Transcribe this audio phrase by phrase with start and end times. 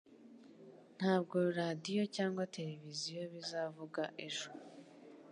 [0.97, 4.47] Ntabwo radio cyangwa television bizavuga ejo